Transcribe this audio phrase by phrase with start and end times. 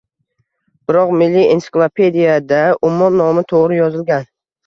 [0.91, 4.27] Biroq milliy ensiklopediyada ummon nomi toʻgʻri yozilgan